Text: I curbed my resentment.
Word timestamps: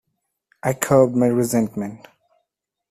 I 0.63 0.73
curbed 0.73 1.15
my 1.15 1.27
resentment. 1.27 2.07